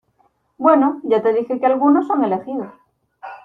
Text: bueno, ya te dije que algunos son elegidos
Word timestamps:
bueno, 0.57 0.99
ya 1.03 1.21
te 1.21 1.31
dije 1.31 1.59
que 1.59 1.65
algunos 1.67 2.07
son 2.07 2.23
elegidos 2.23 2.73